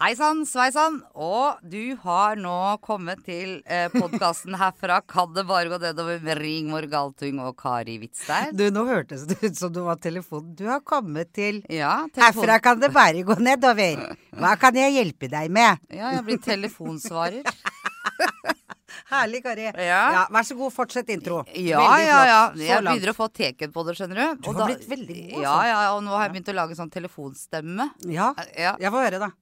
[0.00, 0.94] Hei sann, sveisann.
[1.12, 6.38] Og du har nå kommet til eh, podkasten herfra Kan det bare gå nedover med
[6.40, 8.54] Rigmor Galtung og Kari Hvitstein.
[8.56, 10.54] Du, nå hørtes det ut som du var telefonen.
[10.56, 12.46] Du har kommet til Ja, telefon...
[12.46, 14.06] Herfra kan det bare gå nedover.
[14.40, 15.84] Hva kan jeg hjelpe deg med?
[15.92, 17.44] Ja, jeg blir telefonsvarer.
[19.10, 19.68] Herlig, Kari.
[19.84, 20.24] Ja.
[20.32, 21.42] Vær så god, fortsett intro.
[21.52, 22.40] Ja, ja, ja.
[22.56, 24.42] Jeg begynner å få teken på det, skjønner du.
[24.46, 25.44] Du Og har blitt veldig god, altså.
[25.44, 27.90] Ja, ja, og nå har jeg begynt å lage sånn telefonstemme.
[28.08, 28.76] Ja, Ja.
[28.80, 29.32] jeg får høre, da.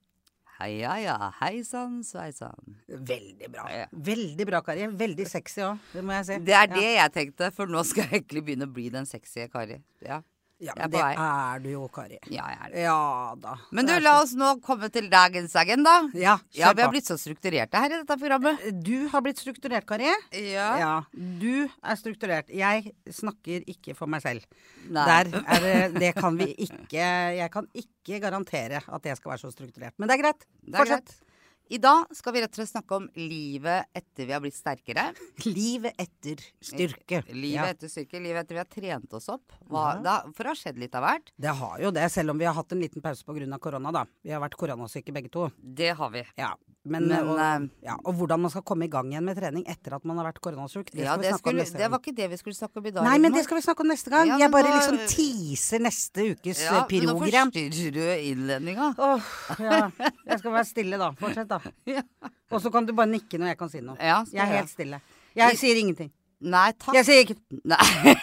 [0.59, 1.13] Hei, ja, ja.
[1.39, 2.73] Hei sann, sveisann.
[2.91, 3.63] Veldig bra.
[3.71, 3.85] Ja.
[3.91, 4.89] Veldig bra, Kari.
[4.99, 6.39] Veldig sexy òg, det må jeg si.
[6.49, 9.45] Det er det jeg tenkte, for nå skal jeg egentlig begynne å bli den sexy
[9.53, 9.77] Kari.
[10.03, 10.19] Ja,
[10.59, 12.17] Ja, men det er du jo, Kari.
[12.27, 12.81] ja jeg er det.
[12.83, 13.53] Ja da.
[13.71, 15.93] Men du, la oss nå komme til dagens agenda.
[16.13, 18.59] Ja, Ja, vi har blitt så strukturerte her i dette programmet.
[18.83, 20.09] Du har blitt strukturert, Kari.
[20.35, 20.67] Ja.
[20.81, 22.51] Ja, du er strukturert.
[22.51, 24.43] Jeg snakker ikke for meg selv.
[24.89, 25.05] Nei.
[25.07, 27.07] Der er det, det kan vi ikke
[27.39, 29.95] Jeg kan ikke garantere at jeg skal være så strukturert.
[29.97, 30.45] Men det er greit.
[30.59, 31.15] Det er Fortsett.
[31.15, 31.25] greit.
[31.69, 35.03] I dag skal vi rett og slett snakke om livet etter vi har blitt sterkere.
[35.45, 37.19] Livet etter styrke.
[37.29, 37.67] Livet Ja.
[37.75, 39.53] etter styrke, livet etter vi har trent oss opp.
[39.69, 40.01] Hva, Ja.
[40.01, 41.29] da, for det har skjedd litt av hvert.
[41.37, 43.59] Det har jo det, selv om vi har hatt en liten pause pga.
[43.61, 44.05] korona, da.
[44.23, 45.51] Vi har vært koronasyke begge to.
[45.61, 46.25] Det har vi.
[46.41, 46.55] Ja.
[46.87, 49.65] Men, Men, og, eh, ja, og hvordan man skal komme i gang igjen med trening
[49.67, 52.37] etter at man har vært koronasyk, det Ja, det, skulle, det var ikke det vi
[52.39, 53.03] skulle snakke om i dag.
[53.03, 54.31] Nei, men det skal vi snakke om neste gang.
[54.31, 58.93] Ja, jeg bare da- liksom teaser neste ukes ja, ja, nå forstyrrer du innledninga.
[58.95, 59.81] Åh, ja.
[59.99, 61.11] Jeg skal være stille da.
[61.19, 61.59] Fortsett, da.
[61.99, 62.05] Ja.
[62.49, 63.99] Og så kan du bare nikke når jeg kan si noe.
[63.99, 65.01] Ja, Jeg er helt stille.
[65.35, 66.13] Jeg sier ingenting.
[66.39, 66.95] Nei, takk.
[66.95, 67.35] Jeg sier ikke
[67.67, 68.15] Nei.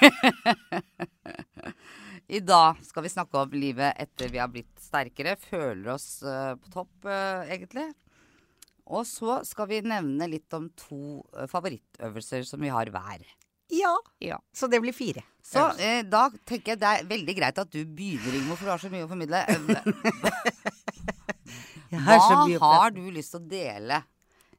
[2.36, 6.56] I dag skal vi snakke om livet etter vi har blitt sterkere, føler oss uh,
[6.58, 7.84] på topp, uh, egentlig.
[8.86, 13.24] Og så skal vi nevne litt om to eh, favorittøvelser som vi har hver.
[13.74, 13.96] ja.
[14.22, 14.38] Ja.
[14.54, 15.22] Så det blir fire.
[15.42, 18.70] Så eh, da tenker jeg det er veldig greit at du begynner, Rigmor, for du
[18.70, 19.42] har så mye å formidle.
[21.90, 22.18] Hva
[22.60, 24.00] har du lyst til å dele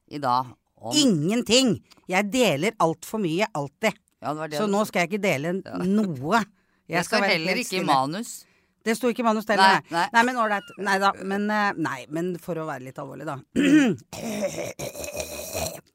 [0.08, 0.46] i dag
[0.78, 1.74] om Ingenting.
[2.08, 3.96] Jeg deler altfor mye alltid.
[4.22, 5.52] Ja, det var det Så du- nå skal jeg ikke dele
[5.84, 6.40] noe.
[6.88, 8.44] Det Jeg skal være heller ikke i manus.
[8.84, 10.04] Det sto ikke i manus heller, Nei, nei.
[10.14, 10.22] nei.
[10.28, 10.68] Men ålreit.
[10.78, 11.10] Nei da.
[11.26, 13.36] Men, eh, nei, men for å være litt alvorlig, da.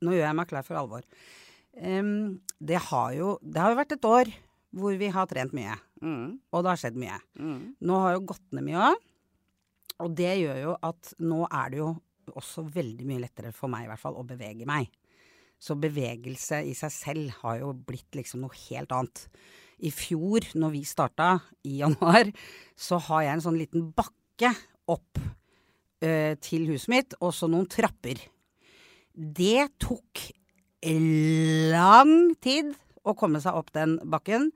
[0.03, 1.05] Nå gjør jeg meg klar for alvor.
[1.79, 4.29] Um, det har jo Det har jo vært et år
[4.73, 5.75] hvor vi har trent mye.
[6.01, 7.17] Mm, Og det har skjedd mye.
[7.39, 7.59] mm.
[7.85, 9.03] Nå har jo gått ned mye òg.
[10.03, 11.91] Og det gjør jo at nå er det jo
[12.33, 14.89] også veldig mye lettere for meg i hvert fall å bevege meg.
[15.61, 19.27] Så bevegelse i seg selv har jo blitt liksom noe helt annet.
[19.83, 21.33] I fjor, når vi starta
[21.67, 22.29] i januar,
[22.79, 24.53] så har jeg en sånn liten bakke
[24.91, 25.19] opp
[26.03, 28.21] eh, til huset mitt, og så noen trapper.
[29.13, 30.29] Det tok
[30.83, 32.73] lang tid
[33.03, 34.49] å komme seg opp den bakken.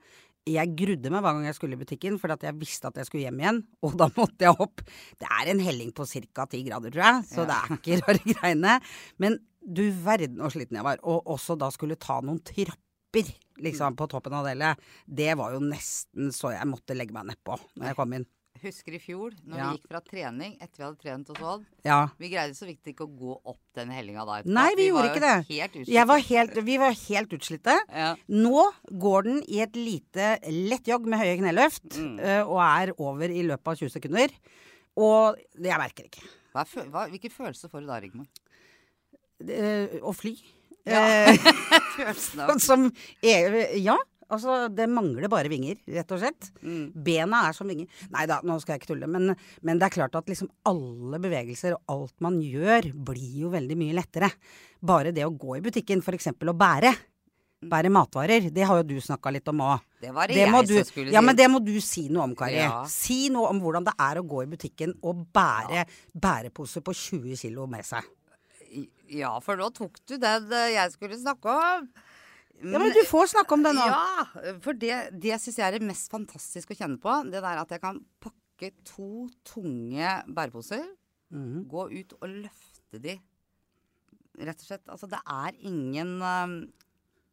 [0.48, 3.26] Jeg grudde meg hver gang jeg skulle i butikken, for jeg visste at jeg skulle
[3.26, 3.60] hjem igjen.
[3.84, 4.82] Og da måtte jeg opp.
[5.20, 6.48] Det er en helling på ca.
[6.48, 8.76] ti grader, tror jeg, så det er ikke rare greiene.
[9.20, 11.00] Men du verden så sliten jeg var.
[11.04, 14.76] Og også da skulle ta noen trapper liksom på toppen av det.
[15.06, 18.26] Det var jo nesten så jeg måtte legge meg nedpå når jeg kom inn.
[18.58, 19.70] Husker i fjor, når Ja.
[19.70, 21.64] vi gikk fra trening etter vi hadde trent hos Odd.
[21.84, 22.08] Ja.
[22.18, 24.42] Vi greide så vidt ikke å gå opp den hellinga da.
[24.44, 25.46] Nei, vi vi gjorde ikke det.
[25.46, 25.86] Helt.
[25.88, 27.78] Jeg var helt, vi var helt utslitte.
[27.94, 28.16] ja.
[28.28, 32.18] Nå går den i et lite lett jogg med høye kneløft, Mm.
[32.48, 34.28] og er over i løpet av 20 sekunder.
[34.96, 36.22] Og jeg merker ikke.
[36.52, 38.26] Hva hva, hvilke følelser får du da, Rigmor?
[40.02, 40.34] Å fly.
[40.90, 41.02] Ja.
[41.32, 41.50] Eh,
[41.98, 42.86] Følelsen av som
[43.22, 43.96] er, Ja,
[44.30, 46.50] altså det mangler bare vinger, rett og slett.
[46.62, 46.86] mm.
[47.04, 47.88] Bena er som vinger.
[48.14, 49.08] Nei da, nå skal jeg ikke tulle.
[49.10, 53.52] Men, men det er klart at liksom alle bevegelser og alt man gjør, blir jo
[53.54, 54.30] veldig mye lettere.
[54.80, 56.30] Bare det å gå i butikken, f.eks.
[56.38, 56.92] å bære.
[57.58, 58.44] Bære matvarer.
[58.54, 59.80] Det har jo du snakka litt om òg.
[59.98, 61.14] Det var det, Det jeg du, som skulle si.
[61.16, 62.60] ja, men det må du si noe om, Kari.
[62.60, 62.84] Ja.
[62.86, 65.82] Si noe om hvordan det er å gå i butikken og bære
[66.14, 68.06] bærepose på 20 kilo med seg.
[69.12, 71.88] Ja, for nå tok du den eh, jeg skulle snakke om.
[72.58, 73.84] Ja, men du får snakke om det nå.
[73.86, 77.12] Ja, for det, det syns jeg er det mest fantastiske å kjenne på.
[77.30, 80.82] Det der at jeg kan pakke to tunge bæreposer,
[81.30, 81.68] mm.
[81.70, 83.14] gå ut og løfte de.
[84.38, 84.84] Rett og slett.
[84.90, 86.58] Altså, det er ingen uh,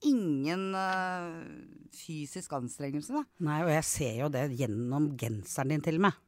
[0.05, 1.39] Ingen uh,
[1.95, 3.23] fysisk anstrengelse, da.
[3.47, 6.19] Nei, og jeg ser jo det gjennom genseren din til og med.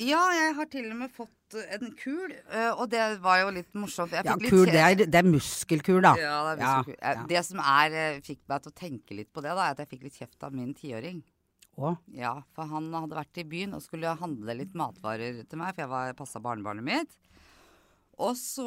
[0.00, 3.72] Ja, jeg har til og med fått en kul, eh, og det var jo litt
[3.74, 4.10] morsomt.
[4.12, 6.14] Jeg Ja, litt kul, kje- det er, det er muskelkul, da.
[6.20, 7.24] Ja, det, er Ja, eh, ja.
[7.26, 9.78] det som er, eh, fikk meg til å tenke litt på det, da, er at
[9.78, 11.22] jeg fikk litt kjeft av min tiåring.
[11.78, 15.74] Å, Ja, for han hadde vært i byen og skulle handle litt matvarer til meg,
[15.76, 17.16] for jeg var passa barnebarnet mitt.
[18.18, 18.66] Og så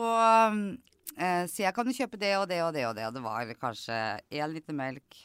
[1.19, 3.24] eh, sier jeg kan du kjøpe det og det og det og det, og det
[3.25, 5.18] var kanskje én liter melk,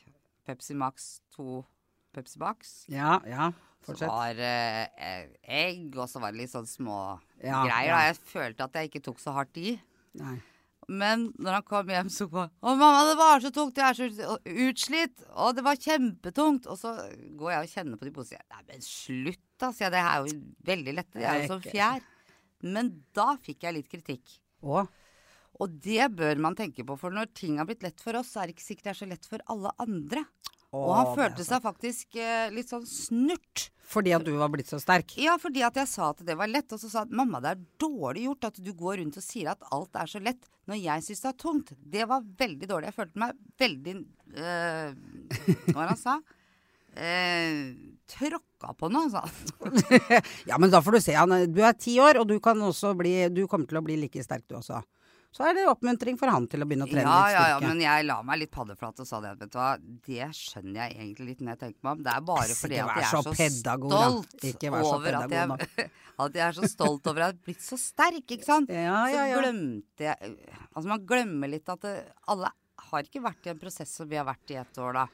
[0.47, 1.65] Pepsi Max, to
[2.13, 2.85] Pepsi Max.
[2.89, 3.53] ja, ja.
[3.87, 4.11] Så Fortsett.
[4.11, 6.97] var eh, egg, og så var det litt sånn små
[7.39, 7.87] Ja, greier.
[7.93, 8.01] ja.
[8.09, 9.77] Jeg følte at jeg ikke tok så hardt i.
[10.19, 10.37] Nei.
[10.89, 13.79] Men når han kom hjem, så var Å, mamma, det var så tungt!
[13.79, 14.37] Jeg er så
[14.67, 15.23] utslitt!
[15.35, 16.67] Og det var kjempetungt!
[16.71, 16.93] Og så
[17.39, 18.43] går jeg og kjenner på de posene.
[18.55, 19.95] Nei, men slutt, da, sier jeg.
[19.97, 20.37] Det er jo
[20.71, 21.11] veldig lett.
[21.17, 22.05] Det er jo som fjær.
[22.67, 24.37] Men da fikk jeg litt kritikk.
[24.67, 24.87] Og
[25.59, 28.43] Og det bør man tenke på, for når ting har blitt lett for oss, så
[28.43, 30.23] er det ikke sikkert det er så lett for alle andre.
[30.75, 33.69] Og han følte seg faktisk eh, litt sånn snurt.
[33.87, 35.15] Fordi at du var blitt så sterk?
[35.23, 37.53] Ja, fordi at jeg sa at det var lett, og så sa han mamma det
[37.55, 40.81] er dårlig gjort at du går rundt og sier at alt er så lett når
[40.83, 41.71] jeg syns det er tungt.
[41.79, 42.91] Det var veldig dårlig.
[42.91, 43.95] Jeg følte meg veldig
[44.43, 44.97] øh,
[45.69, 46.19] Hva var det han sa?
[46.97, 47.75] Eh,
[48.09, 49.75] tråkka på noe, sa han.
[50.49, 51.17] Ja, men da får du se.
[51.53, 54.23] Du er ti år, og du, kan også bli, du kommer til å bli like
[54.25, 54.81] sterk du også.
[55.37, 57.57] Så er det oppmuntring for han til å begynne å trene Ja, litt ja, ja,
[57.59, 57.69] styrke.
[57.69, 59.35] men jeg la meg litt paddeflat og sa det.
[59.43, 59.69] Vet du hva,
[60.07, 62.05] det skjønner jeg egentlig litt når jeg tenker meg om.
[62.07, 65.91] Det er bare fordi at jeg er så pedagog, stolt over at jeg,
[66.25, 68.73] at jeg er så stolt over at jeg har blitt så sterk, ikke sant.
[68.73, 69.37] Ja, ja, ja.
[69.37, 70.33] Så glemte jeg
[70.73, 71.95] Altså, man glemmer litt at det,
[72.33, 72.53] alle
[72.89, 75.07] har ikke vært i en prosess som vi har vært i et år, da.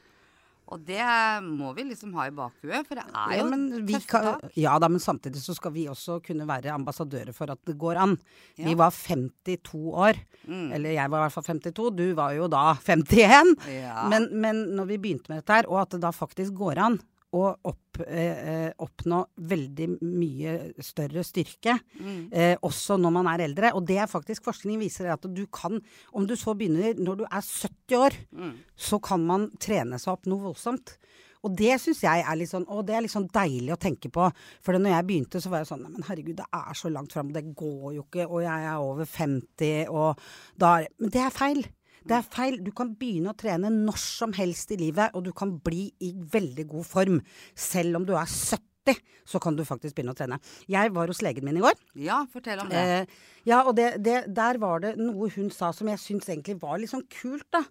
[0.73, 1.05] Og det
[1.45, 4.29] må vi liksom ha i bakhuet, for det er Ja, jo men vi tøffe kan,
[4.41, 4.57] tak.
[4.57, 8.01] ja da, men samtidig så skal vi også kunne være ambassadører for at det går
[8.01, 8.17] an.
[8.57, 10.19] Vi var 52 år.
[10.49, 10.73] Mm.
[10.73, 13.55] Eller jeg var i hvert fall 52, du var jo da 51.
[13.69, 14.09] Ja.
[14.09, 16.99] Men, men når vi begynte med dette her, og at det da faktisk går an
[17.32, 22.29] å opp, eh, eh, oppnå veldig mye større styrke, Mm.
[22.32, 23.73] eh, også når man er eldre.
[23.75, 25.81] Og det er faktisk forskning viser at du kan,
[26.12, 28.55] om du så begynner når du er 70 år, Mm.
[28.76, 30.96] så kan man trene seg opp noe voldsomt.
[31.44, 34.08] Og det syns jeg er litt sånn, å, det er litt sånn deilig å tenke
[34.12, 34.31] på.
[34.62, 37.32] For når jeg begynte, så var jeg sånn men herregud, det er så langt fram,
[37.32, 40.19] det går jo ikke, og jeg er over 50, og
[40.56, 41.64] da Men det er feil.
[42.09, 42.59] Det er feil.
[42.65, 46.13] Du kan begynne å trene når som helst i livet, og du kan bli i
[46.13, 47.23] veldig god form.
[47.55, 50.41] Selv om du er 70, så kan du faktisk begynne å trene.
[50.71, 51.79] Jeg var hos legen min i går.
[51.95, 52.83] ja, fortell om det.
[52.83, 56.59] Eh, ja, og det, det, der var det noe hun sa som jeg syns egentlig
[56.63, 57.67] var litt sånn kult, da.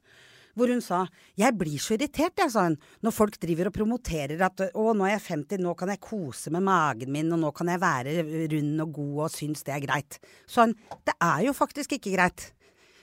[0.51, 1.07] Hvor hun sa
[1.37, 5.05] 'Jeg blir så irritert', jeg, sa hun, når folk driver og promoterer at 'Å, nå
[5.07, 8.47] er jeg 50, nå kan jeg kose med magen min, og nå kan jeg være
[8.51, 10.19] rund og god og synes det er greit'.
[10.47, 10.75] Sånn.
[11.05, 12.51] Det er jo faktisk ikke greit.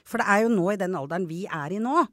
[0.08, 2.06] For det er jo nå i den alderen vi er i nå,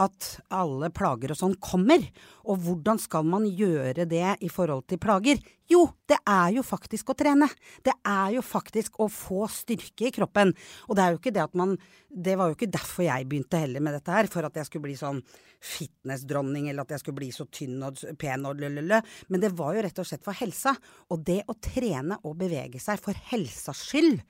[0.00, 2.04] at alle plager og sånn kommer.
[2.48, 5.40] Og hvordan skal man gjøre det i forhold til plager?
[5.70, 7.48] Jo, det er jo faktisk å trene.
[7.84, 10.52] Det er jo faktisk å få styrke i kroppen.
[10.88, 11.76] Og det er jo ikke det at man
[12.12, 14.84] Det var jo ikke derfor jeg begynte heller med dette her, for at jeg skulle
[14.84, 15.22] bli sånn
[15.64, 18.98] fitnessdronning, eller at jeg skulle bli så tynn og pen og lølløllø.
[19.32, 20.74] Men det var jo rett og slett for helsa.
[21.08, 24.20] Og det å trene og bevege seg for helsas skyld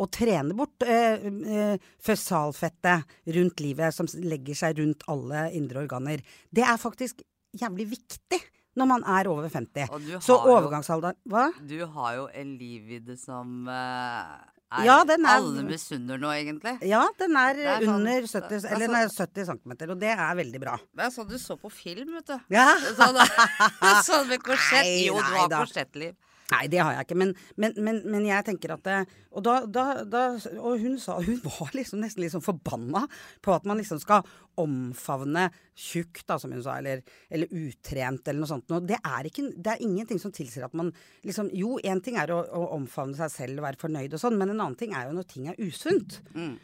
[0.00, 3.04] å trene bort eh, eh, føssalfettet
[3.36, 6.22] rundt livet som legger seg rundt alle indre organer.
[6.50, 7.20] Det er faktisk
[7.60, 8.40] jævlig viktig
[8.78, 9.90] når man er over 50.
[10.06, 11.48] Du Så overgangsalderen Hva?
[11.66, 14.30] Du har jo en livvidde som eh,
[14.70, 16.76] er, Ja, den er- alle misunner nå, egentlig.
[16.86, 20.12] Ja, den er, er sånn- under 70, det er eller er 70 cm, og det
[20.14, 20.76] er veldig bra.
[20.94, 22.38] Det er sånn du så på film, vet du.
[22.54, 22.68] Ja.
[22.94, 23.18] Sånn,
[24.08, 24.86] sånn med korsett.
[25.08, 26.14] Jo, du har korsettliv.
[26.50, 28.98] Nei, det har jeg ikke, men, men, men, men jeg tenker at det,
[29.30, 30.22] Og da, da, da
[30.58, 33.06] Og hun sa Hun var liksom nesten sånn forbanna
[33.44, 34.26] på at man liksom skal
[34.60, 35.46] omfavne
[35.78, 37.00] tjukk, da, som hun sa, eller,
[37.32, 38.74] eller utrent, eller noe sånt.
[38.84, 40.90] Det er, ikke, det er ingenting som tilsier at man
[41.24, 44.36] liksom Jo, én ting er å, å omfavne seg selv og være fornøyd og sånn,
[44.36, 46.18] men en annen ting er jo når ting er usunt.
[46.34, 46.58] Mm.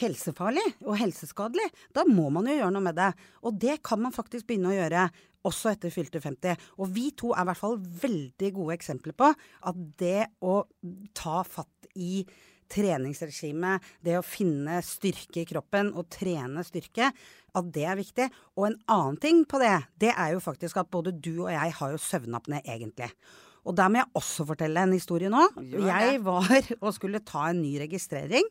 [0.00, 3.10] Helsefarlig og helseskadelig, da må man jo gjøre noe med det.
[3.46, 5.08] Og det kan man faktisk begynne å gjøre
[5.48, 6.68] også etter fylte 50.
[6.80, 10.60] Og vi to er i hvert fall veldig gode eksempler på at det å
[11.16, 12.24] ta fatt i
[12.70, 18.28] treningsregimet, det å finne styrke i kroppen og trene styrke, at det er viktig.
[18.60, 21.78] Og en annen ting på det, det er jo faktisk at både du og jeg
[21.80, 23.10] har jo søvnapné egentlig.
[23.66, 25.42] Og der må jeg også fortelle en historie nå.
[25.84, 26.48] Jeg var
[26.84, 28.46] og skulle ta en ny registrering.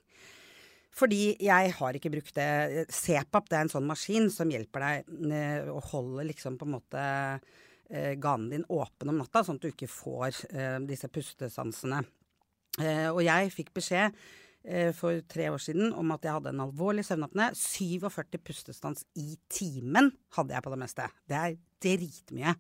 [0.95, 2.87] Fordi jeg har ikke brukt det.
[2.91, 6.75] CPAP det er en sånn maskin som hjelper deg eh, å holde liksom på en
[6.75, 12.01] måte eh, ganen din åpen om natta, sånn at du ikke får eh, disse pustestansene.
[12.81, 14.21] Eh, og jeg fikk beskjed
[14.93, 17.45] for tre år siden om at jeg hadde en alvorlig søvnapné.
[17.55, 21.05] 47 pustestans i timen hadde jeg på det meste.
[21.31, 22.53] Det er dritmye.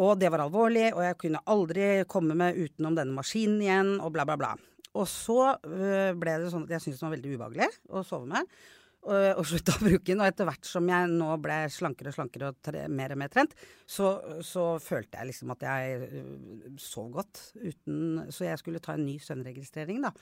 [0.00, 4.14] Og det var alvorlig, og jeg kunne aldri komme meg utenom denne maskinen igjen, og
[4.14, 4.54] bla, bla, bla.
[4.98, 8.28] Og så øh, ble det sånn at jeg syntes det var veldig ubehagelig å sove
[8.32, 8.56] med.
[9.02, 10.20] Og, og slutta å bruke den.
[10.22, 13.32] Og etter hvert som jeg nå ble slankere og slankere og tre, mer og mer
[13.32, 13.54] trent,
[13.88, 14.14] så,
[14.46, 19.06] så følte jeg liksom at jeg øh, sov godt uten Så jeg skulle ta en
[19.08, 20.12] ny søvnregistrering, da,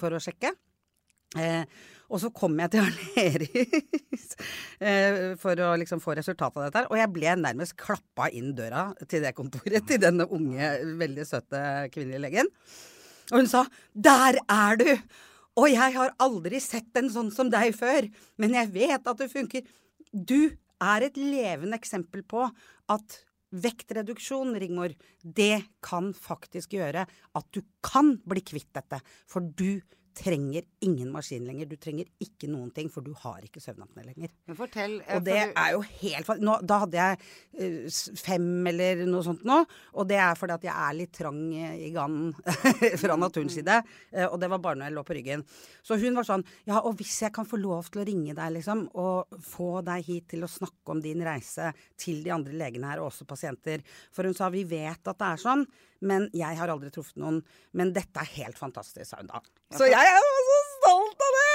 [0.00, 0.52] for å sjekke.
[1.36, 1.64] Eh,
[2.08, 4.28] og så kom jeg til Aleris
[4.80, 6.88] eh, for å liksom få resultatet av dette her.
[6.92, 10.70] Og jeg ble nærmest klappa inn døra til det kontoret til denne unge,
[11.00, 11.60] veldig søte
[11.92, 12.52] kvinnelige legen.
[13.32, 15.02] Og hun sa 'Der er du!'
[15.58, 18.06] Og jeg har aldri sett en sånn som deg før,
[18.38, 19.62] men jeg vet at det funker.
[20.14, 22.44] Du er et levende eksempel på
[22.88, 24.94] at vektreduksjon, Rigmor,
[25.24, 29.00] det kan faktisk gjøre at du kan bli kvitt dette.
[29.26, 29.80] For du
[30.18, 31.68] trenger ingen maskin lenger.
[31.70, 34.32] Du trenger ikke noen ting, for du har ikke søvnapné lenger.
[34.48, 37.18] Men fortell Og det for du- er jo helt nå, Da hadde jeg
[37.58, 39.60] eh, fem eller noe sånt nå.
[39.94, 42.32] Og det er fordi at jeg er litt trang i ganen
[43.02, 43.78] fra naturens side.
[44.12, 45.44] eh, Og det var bare når jeg lå på ryggen.
[45.86, 48.52] Så hun var sånn Ja, og hvis jeg kan få lov til å ringe deg,
[48.58, 52.90] liksom, og få deg hit til å snakke om din reise til de andre legene
[52.90, 53.82] her, og også pasienter.
[54.12, 55.64] For hun sa vi vet at det er sånn,
[56.00, 57.40] men jeg har aldri truffet noen.
[57.76, 59.40] Men dette er helt fantastisk, sa hun da.
[59.74, 61.46] Så jeg er jo så stolt av det!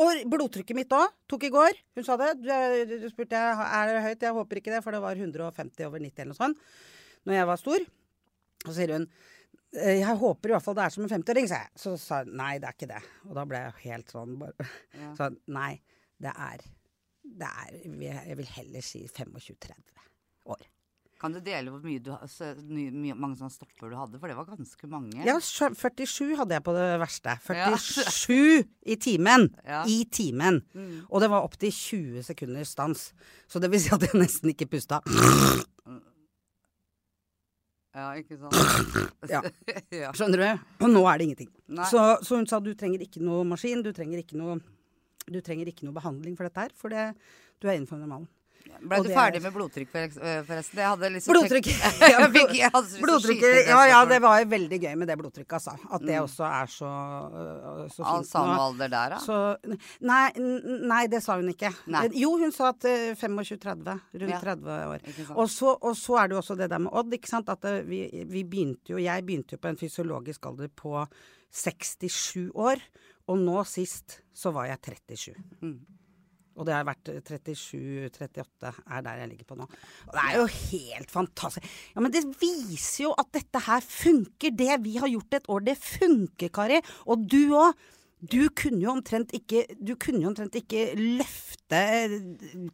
[0.00, 1.12] Og blodtrykket mitt òg.
[1.28, 1.80] Tok i går.
[1.98, 2.30] Hun sa det.
[2.40, 4.24] Du, du spurte jeg er det høyt.
[4.28, 6.64] Jeg håper ikke det, for det var 150 over 90 eller noe sånt
[7.28, 7.84] når jeg var stor.
[8.64, 9.06] Så sier hun
[9.76, 11.72] «Eh, jeg håper i hvert fall det er som en 50-åring, sa jeg.
[11.78, 13.02] Så sa hun nei, det er ikke det.
[13.28, 14.66] Og da ble jeg helt sånn bare
[15.00, 15.12] Ja.
[15.18, 15.72] Så nei,
[16.20, 16.64] det er
[17.22, 20.06] Det er Jeg vil heller si 25-30
[20.50, 20.64] år.
[21.20, 24.16] Kan du dele hvor mye du, så, mye, mange sånne stopper du hadde?
[24.22, 25.20] For det var ganske mange.
[25.26, 27.34] Ja, 47 hadde jeg på det verste.
[27.52, 27.66] Ja.
[27.76, 29.50] 47 i timen!
[29.66, 29.82] Ja.
[29.84, 30.62] I timen.
[30.72, 31.02] Mm.
[31.10, 33.10] Og det var opptil 20 sekunder stans.
[33.50, 35.02] Så det vil si at jeg nesten ikke pusta.
[37.90, 38.98] Ja, ikke sant?
[39.28, 39.44] Ja.
[40.06, 40.16] ja.
[40.16, 40.66] Skjønner du?
[40.86, 41.52] Og nå er det ingenting.
[41.90, 44.60] Så, så hun sa du trenger ikke noe maskin, du trenger ikke noe,
[45.28, 47.10] du trenger ikke noe behandling for dette her, for det,
[47.60, 48.30] du er innenfor normalen.
[48.80, 50.78] Ble du ferdig med blodtrykk øh, forresten?
[50.80, 51.66] Jeg hadde liksom Blodtrykk.
[52.60, 52.70] jeg
[53.02, 55.74] Blodtrykket, ja, ja, det var veldig gøy med det blodtrykket, altså.
[55.92, 56.24] At det Mm.
[56.24, 56.92] også er så,
[57.40, 59.18] øh, så fint samme alder der, da?
[59.20, 59.38] Så,
[60.00, 60.30] nei,
[60.88, 61.72] nei, det sa hun ikke.
[61.92, 62.06] Nei.
[62.22, 64.00] Jo, hun sa at eh, 25-30.
[64.24, 64.40] Rundt Ja.
[64.40, 65.04] 30 år.
[65.36, 67.48] Og så, og så er det jo også det der med Odd, ikke sant.
[67.52, 68.02] At eh, vi,
[68.32, 71.04] vi begynte jo Jeg begynte jo på en fysiologisk alder på
[71.52, 72.80] 67 år.
[73.30, 75.34] Og nå sist så var jeg 37.
[75.62, 75.78] Mm.
[76.58, 79.68] Og det har vært 37-38 er der jeg ligger på nå.
[80.08, 81.70] Og det er jo helt fantastisk.
[81.94, 84.52] Ja, Men det viser jo at dette her funker.
[84.58, 86.82] Det vi har gjort et år, det funker, Kari.
[87.06, 87.88] Og du òg.
[88.20, 92.18] Du kunne jo omtrent ikke Du kunne jo omtrent ikke løfte eh,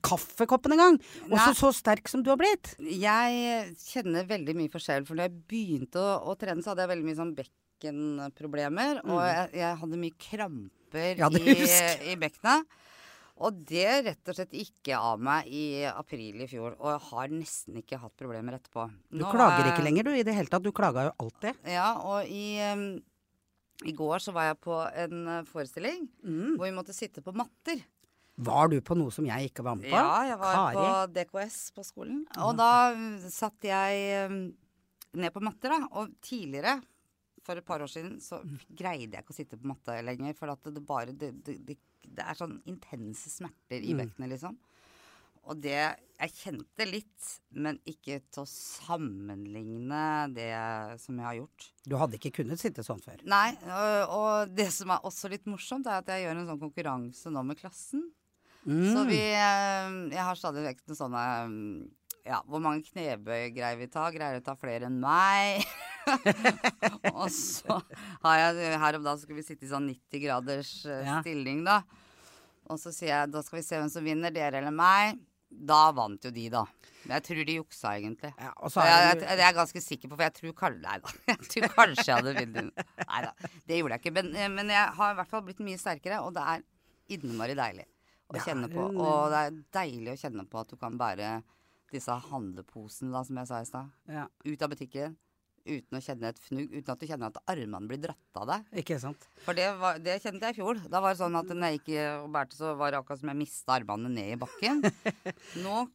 [0.02, 0.97] kaffekoppen engang.
[1.28, 1.59] Også Nei.
[1.61, 2.73] så sterk som du har blitt.
[2.83, 5.06] Jeg kjenner veldig mye forskjell.
[5.06, 9.04] For når jeg begynte å, å trene, så hadde jeg veldig mye sånn bekkenproblemer.
[9.06, 11.18] Og jeg, jeg hadde mye kramper Mm.
[11.18, 12.64] Ja, i, i bekkenet.
[13.37, 16.73] Og det rett og slett gikk jeg av meg i april i fjor.
[16.81, 18.87] Og jeg har nesten ikke hatt problemer etterpå.
[19.12, 20.62] Du klager er- ikke lenger, du, i det hele tatt.
[20.64, 21.59] Du klaga jo alltid.
[21.69, 22.87] Ja, og i, um,
[23.85, 26.57] i går så var jeg på en uh, forestilling Mm.
[26.57, 27.85] hvor vi måtte sitte på matter.
[28.38, 29.97] Var du på noe som jeg ikke var med på?
[29.97, 30.76] Ja, jeg var Kari?
[30.76, 32.25] på DKS på skolen.
[32.45, 34.40] Og da mm, satt jeg um,
[35.16, 35.87] ned på matter, da.
[36.00, 36.78] Og tidligere,
[37.47, 38.40] for et par år siden, så
[38.76, 40.35] greide jeg ikke å sitte på matte lenger.
[40.37, 41.76] For at det bare Det, det, det,
[42.15, 44.05] det er sånn intense smerter i Mm.
[44.05, 44.57] bekkenet, liksom.
[45.47, 51.67] Og det Jeg kjente litt, men ikke til å sammenligne det som jeg har gjort.
[51.85, 53.21] Du hadde ikke kunnet sitte sånn før.
[53.29, 56.63] Nei, og, og det som er også litt morsomt, er at jeg gjør en sånn
[56.63, 58.07] konkurranse nå med klassen.
[58.67, 58.87] Mm.
[58.95, 61.91] Så vi eh, Jeg har stadig vekk noen sånne mm,
[62.27, 64.09] Ja, hvor mange knebøy greier vi ta?
[64.11, 65.63] Greier vi ta flere enn meg?
[67.17, 67.79] og så
[68.25, 71.21] har jeg Her om dagen skulle vi sitte i sånn 90 graders eh, Ja.
[71.25, 71.81] stilling, da.
[72.71, 75.19] Og så sier jeg da skal vi se hvem som vinner, dere eller meg.
[75.47, 76.65] Da vant jo de, da.
[77.07, 78.33] Men jeg tror de juksa, egentlig.
[78.35, 81.13] Ja, er jeg, jeg, jeg er ganske sikker på, for jeg tror kanskje Nei da.
[81.33, 82.89] Jeg tror kanskje jeg hadde vunnet.
[83.07, 84.15] Nei da, det gjorde jeg ikke.
[84.19, 86.65] Men, eh, men jeg har i hvert fall blitt mye sterkere, og det er
[87.15, 87.87] innmari deilig
[88.35, 88.89] å kjenne på.
[88.99, 91.31] Og det er deilig å kjenne på at du kan bære
[91.95, 95.15] disse handleposene, da, som jeg sa i stad, ja, ut av butikken.
[95.66, 98.70] Uten å kjenne et fnugg, uten at du kjenner at armene blir dratt av deg.
[98.82, 99.28] Ikke sant.
[99.44, 100.80] For det, var, det kjente jeg i fjor.
[100.87, 101.92] Da var det sånn at når jeg gikk
[102.23, 104.85] og bærte, så var det akkurat som jeg mista armene ned i bakken.
[105.64, 105.87] Nå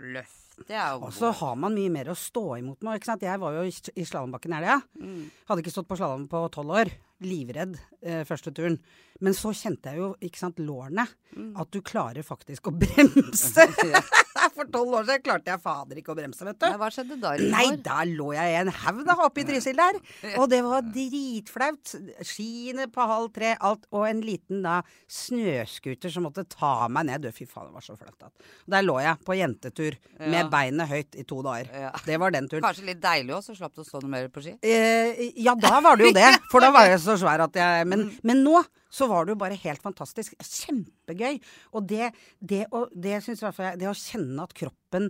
[0.00, 2.98] løfter jeg jo Og så har man mye mer å stå imot med.
[2.98, 3.24] Ikke sant?
[3.26, 4.78] Jeg var jo i i slalåmbakken i helga.
[5.00, 5.24] Mm.
[5.48, 6.92] Hadde ikke stått på slalåm på tolv år.
[7.22, 8.78] Livredd eh, første turen.
[9.22, 11.06] Men så kjente jeg jo, ikke sant, lårene.
[11.36, 11.52] Mm.
[11.60, 13.68] At du klarer faktisk å bremse.
[14.56, 16.66] For tolv år siden klarte jeg fader ikke å bremse, vet du.
[16.66, 17.32] Nei, hva skjedde da?
[17.52, 19.98] Nei, da lå jeg i en haug da oppe i Trysil der.
[20.36, 21.94] Og det var dritflaut.
[22.26, 23.86] Skiene på halv tre, alt.
[23.94, 24.80] Og en liten da
[25.12, 27.22] snøscooter som måtte ta meg ned.
[27.26, 28.28] Du, Fy faen, det var så flaut.
[28.74, 30.26] Der lå jeg på jentetur Ja.
[30.32, 31.70] med beinet høyt i to dager.
[31.72, 31.90] Ja.
[32.06, 32.62] Det var den turen.
[32.64, 34.56] Kanskje litt deilig òg, så slapp du å stå noe mer på ski.
[34.62, 36.30] Eh, ja, da var det jo det.
[36.50, 39.34] For da var jeg så så svær at jeg Men, men nå så var det
[39.34, 40.34] jo bare helt fantastisk.
[40.44, 41.38] Kjempegøy.
[41.72, 42.10] Og det,
[42.44, 45.08] det, å- det, synes jeg, det å kjenne at kroppen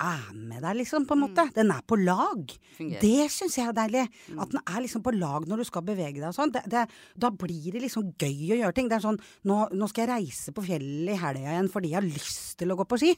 [0.00, 1.44] er med deg, liksom, på en måte.
[1.54, 2.50] Den er på lag.
[2.76, 3.02] Fungerer.
[3.02, 4.04] Det syns jeg er deilig.
[4.40, 6.52] At den er liksom på lag når du skal bevege deg og sånn.
[6.52, 8.90] Da blir det liksom gøy å gjøre ting.
[8.90, 11.98] Det er sånn Nå, nå skal jeg reise på fjellet i helga igjen fordi jeg
[12.00, 13.12] har lyst til å gå på ski.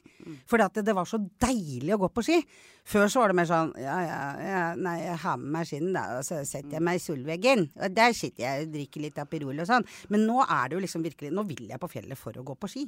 [0.49, 2.39] Fordi at det, det var så deilig å gå på ski.
[2.87, 5.97] Før så var det mer sånn Ja, ja, ja nei, jeg har med meg skinnen,
[5.97, 6.05] da.
[6.19, 7.67] Og så setter jeg meg i solveggen.
[7.81, 9.87] Og der sitter jeg og drikker litt Aperol og sånn.
[10.13, 12.55] Men nå er det jo liksom virkelig Nå vil jeg på fjellet for å gå
[12.61, 12.85] på ski.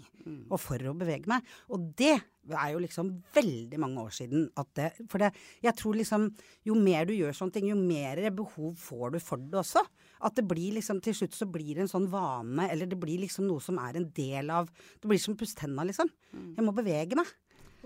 [0.51, 1.47] Og for å bevege meg.
[1.75, 2.17] Og det
[2.57, 5.33] er jo liksom veldig mange år siden at det For det,
[5.65, 6.29] jeg tror liksom
[6.69, 9.83] jo mer du gjør sånne ting, jo mer behov får du for det også.
[10.25, 13.21] At det blir liksom til slutt så blir det en sånn vane, eller det blir
[13.25, 16.11] liksom noe som er en del av Det blir som å pusse tenna, liksom.
[16.57, 17.31] Jeg må bevege meg.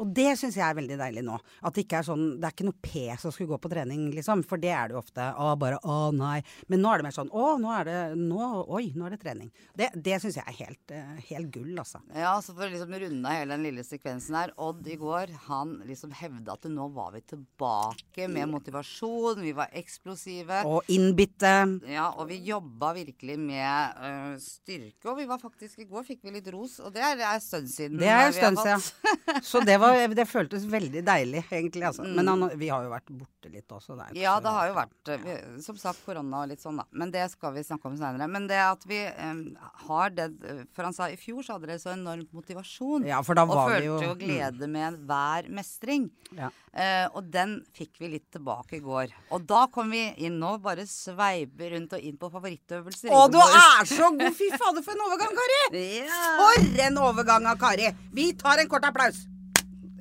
[0.03, 1.39] Og det syns jeg er veldig deilig nå.
[1.63, 4.09] At det ikke er sånn Det er ikke noe pes å skulle gå på trening,
[4.17, 4.43] liksom.
[4.49, 5.29] For det er det jo ofte.
[5.33, 6.41] Å, bare å nei.
[6.73, 8.41] Men nå er det mer sånn å, nå er det nå,
[8.73, 9.51] Oi, nå er det trening.
[9.79, 12.03] Det, det syns jeg er helt, eh, helt gull, altså.
[12.17, 14.55] Ja, så for å liksom runde av hele den lille sekvensen her.
[14.63, 19.43] Odd i går, han liksom hevda at nå var vi tilbake med motivasjon.
[19.43, 20.63] Vi var eksplosive.
[20.69, 21.55] Og innbitte.
[21.91, 25.11] Ja, og vi jobba virkelig med øh, styrke.
[25.13, 27.71] Og vi var faktisk i går fikk vi litt ros, og det er en stund
[27.71, 27.99] siden.
[28.01, 29.43] Det er en stund siden.
[29.43, 31.85] Så det, var, det føltes veldig deilig, egentlig.
[31.89, 32.05] Altså.
[32.07, 33.97] Men han, vi har jo vært borte litt også.
[33.99, 36.77] Det er Ja, det har jo vært øh, vi- som sagt korona og litt sånn,
[36.81, 36.85] da.
[36.93, 38.29] Men det skal vi snakke om seinere.
[38.31, 39.43] Men det at vi um,
[39.89, 40.29] har det
[40.75, 43.07] For han sa i fjor så hadde dere så enormt motivasjon.
[43.09, 46.11] Ja, for da og følte vi jo- jo glede med hver mestring.
[46.37, 46.51] Ja.
[46.73, 49.13] Uh, og den fikk vi litt tilbake i går.
[49.31, 53.11] Og da kom vi inn nå, bare sveiper rundt og inn på favorittøvelser.
[53.13, 54.33] Å, du er så god!
[54.39, 55.61] Fy fader, for en overgang, Kari!
[56.03, 56.23] Ja.
[56.39, 57.91] For en overgang av Kari!
[58.17, 59.27] Vi tar en kort applaus.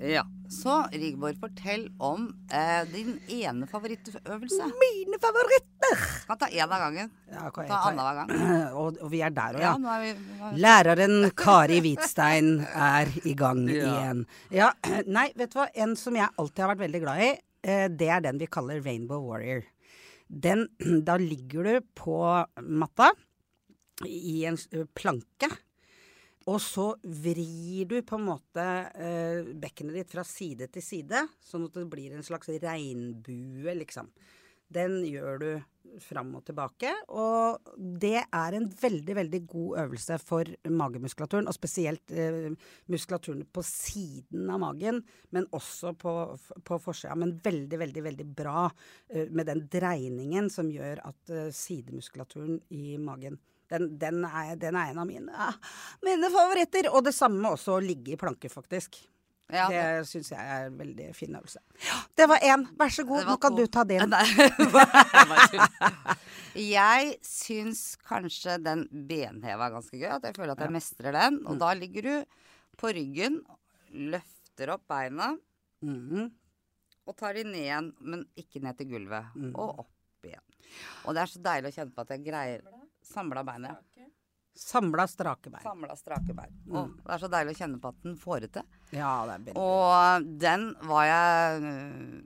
[0.02, 0.24] Ja.
[0.52, 4.66] Så Rigborg, fortell om eh, din ene favorittøvelse.
[4.82, 6.02] Mine favoritter!
[6.28, 7.12] Kan ta én av gangen.
[7.32, 8.34] Ja, kan Ta annenhver gang.
[8.82, 9.96] Og, og vi er der òg, Ja, ja.
[10.02, 13.86] vi vi- Læreren Kari Hvitstein er i gang Ja.
[13.94, 14.26] igjen.
[14.52, 14.72] Ja,
[15.08, 15.70] nei, vet du hva.
[15.86, 17.32] En som jeg alltid har vært veldig glad i,
[17.64, 19.64] eh, det er den vi kaller Rainbow Warrior.
[20.28, 20.68] Den,
[21.08, 22.20] da ligger du på
[22.68, 23.14] matta
[24.04, 24.58] i en
[24.98, 25.48] planke.
[26.50, 31.68] Og så vrir du på en måte eh, bekkenet ditt fra side til side, sånn
[31.68, 34.10] at det blir en slags regnbue, liksom.
[34.72, 35.50] Den gjør du
[36.00, 42.14] fram og tilbake, og det er en veldig, veldig god øvelse for magemuskulaturen, og spesielt
[42.16, 42.48] eh,
[42.92, 45.02] muskulaturen på siden av magen,
[45.36, 46.16] men også på,
[46.64, 47.18] på forsida.
[47.20, 48.70] Men veldig, veldig, veldig bra
[49.12, 54.76] eh, med den dreiningen som gjør at eh, sidemuskulaturen i magen den, den, er, den
[54.78, 55.48] er en av mine, ja,
[56.06, 56.90] mine favoritter.
[56.92, 59.00] Og det samme også å ligge i planke, faktisk.
[59.52, 61.60] Ja, det syns jeg er en veldig fin øvelse.
[62.16, 62.62] Det var én.
[62.80, 63.66] Vær så god, nå kan to.
[63.66, 64.08] du ta din.
[64.14, 64.22] Det.
[66.56, 70.10] Jeg syns kanskje den benheva er ganske gøy.
[70.18, 71.40] At jeg føler at jeg mestrer den.
[71.42, 71.50] Mm.
[71.52, 72.14] Og da ligger du
[72.80, 73.42] på ryggen,
[73.92, 75.34] løfter opp beina
[75.82, 76.28] Mhm.
[77.10, 79.32] og tar de ned igjen, men ikke ned til gulvet.
[79.36, 79.52] Mm.
[79.58, 80.44] Og opp igjen.
[81.06, 82.62] Og det er så deilig å kjenne på at jeg greier
[83.04, 83.78] Samla beina.
[84.54, 85.64] Samla strake bein.
[85.64, 86.52] Samla strake bein.
[86.70, 86.98] Og Mm.
[87.06, 88.64] det er så deilig å kjenne på at den får det til.
[88.92, 92.22] Ja, det er veldig Og den var jeg øh,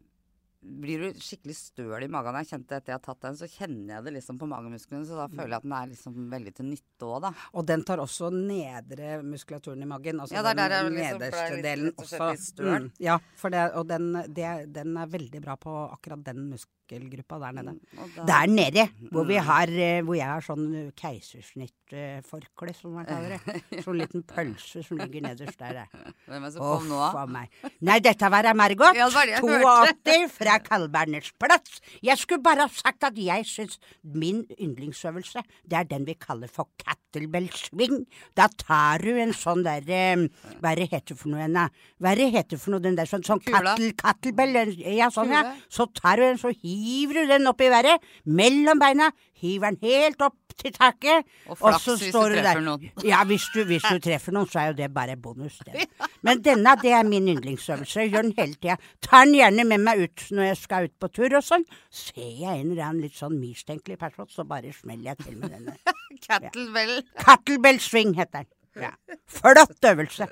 [0.66, 2.34] Blir du skikkelig støl i magen?
[2.42, 5.06] Jeg kjente etter jeg har tatt den, så kjenner jeg det liksom på magemusklene.
[5.06, 7.32] Så da føler jeg at den er liksom veldig til nytte òg, da.
[7.54, 10.20] Og den tar også nedre muskulaturen i magen.
[10.20, 12.32] Altså Ja, det er der den liksom nederste litt- delen litt, også.
[12.32, 12.82] litt.
[12.82, 16.50] Mm, ja, for det, og den, det, den er veldig bra på akkurat den
[16.92, 17.80] muskelgruppa der nede.
[18.16, 19.44] Da- Der nede, hvor, vi Mm.
[19.46, 23.64] har, eh, hvor jeg har sånn keisersnittforkle, som man kaller det.
[23.86, 25.88] Sånn liten pølse som ligger nederst der.
[26.28, 27.50] Hvem er det som kom nå, faen meg.
[27.82, 28.96] Nei, dette var Margot.
[28.96, 31.82] Ja, det var det jeg 82 fra Kalbernes plass.
[32.04, 36.48] Jeg skulle bare ha sagt at jeg syns min yndlingsøvelse, det er den vi kaller
[36.48, 38.06] for kettlebell swing.
[38.36, 40.28] Da tar du en sånn der eh,
[40.62, 41.68] Hva er det heter for noe da?
[42.02, 44.76] Hva er det heter for noe, den der sånn, sånn kettle, kettlebell?
[44.96, 45.56] Ja, sånn, ja.
[45.70, 46.75] Så tar du en så hiver
[47.16, 49.12] du den opp i været, mellom beina.
[49.36, 51.26] Hiver den helt opp til taket.
[51.52, 52.60] Og flaks så hvis du der.
[52.64, 52.90] noen.
[53.12, 55.60] Ja, hvis du, hvis du treffer noen, så er jo det bare bonus.
[55.66, 55.88] Det.
[56.26, 58.00] Men denne, det er min yndlingsøvelse.
[58.06, 58.78] Jeg gjør den hele tida.
[59.04, 61.66] Tar den gjerne med meg ut når jeg skal ut på tur og sånn.
[61.92, 65.56] Ser jeg en eller annen litt sånn mistenkelig person, så bare smeller jeg til med
[65.58, 65.76] denne.
[66.26, 66.98] Kettlebell.
[67.22, 68.52] Kettlebell swing heter den.
[68.76, 68.92] Ja.
[69.32, 70.28] Flott øvelse.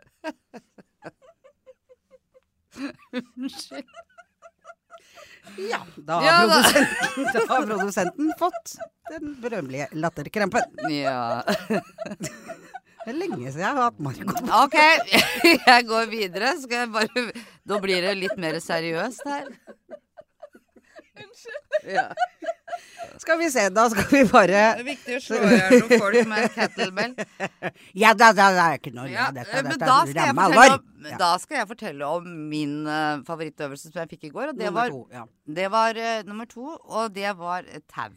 [5.60, 6.60] Ja, da har, Ja, da.
[6.64, 8.76] produsenten, da har produsenten fått
[9.12, 10.84] den berømmelige latterkrampen.
[10.94, 11.44] Ja.
[13.04, 14.32] Det er lenge siden jeg har hatt Marco.
[14.64, 14.78] OK,
[15.68, 16.54] jeg går videre.
[16.62, 17.24] Skal jeg bare
[17.68, 19.50] Da blir det litt mer seriøst her.
[21.20, 21.90] Unnskyld.
[21.92, 22.06] Ja.
[23.24, 26.02] Skal vi se, da skal vi bare Det er viktig å slå i hjel noen
[26.02, 27.14] folk med kettlebell.
[28.04, 31.18] Ja, da, da, det er ikke noe Ja, dette, men dette da skal, om, Ja.
[31.22, 34.52] da skal jeg fortelle om min uh, favorittøvelse som jeg fikk i går.
[34.52, 35.24] Og det Nummer var, to, ja.
[35.60, 38.12] det var uh, nummer to, og det var uh, tau.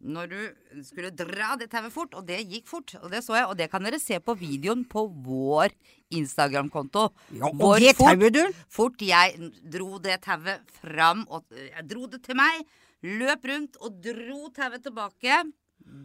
[0.00, 2.94] Når du skulle dra det tauet fort, og det gikk fort.
[3.02, 5.74] Og det så jeg, og det kan dere se på videoen på vår
[6.16, 7.02] Instagram-konto.
[7.36, 8.62] Ja, og Hvor det fort- tauet, du.
[8.72, 12.64] Fort jeg dro det tauet fram, og jeg dro det til meg,
[13.04, 15.42] løp rundt og dro tauet tilbake.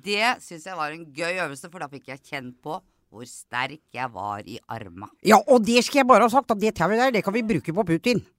[0.03, 2.81] Det syns jeg var en gøy øvelse, for da fikk jeg kjent på
[3.15, 5.07] hvor sterk jeg var i arma.
[5.23, 7.43] Ja, og det skal jeg bare ha sagt, at det tauet der, det kan vi
[7.47, 8.25] bruke på Putin.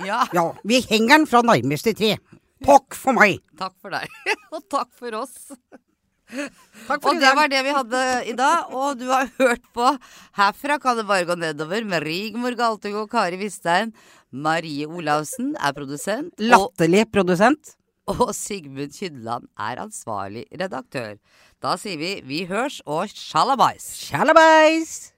[0.00, 2.14] Ja, Ja, vi henger den fra nærmeste tre.
[2.66, 3.40] Takk for meg.
[3.58, 4.10] takk for deg.
[4.54, 5.50] og takk for oss.
[6.30, 8.70] Takk for Og det var det vi hadde i dag.
[8.76, 9.88] Og du har hørt på
[10.38, 13.94] Herfra kan det bare gå nedover med Rigmor Galtung og Kari Vistein.
[14.30, 16.34] Marie Olavsen er produsent.
[16.38, 17.74] Og, Latterlig produsent.
[18.10, 21.16] og Sigmund Kydland er ansvarlig redaktør.
[21.62, 23.88] Da sier vi vi hørs og sjalabais.
[24.06, 25.10] Sjalabais.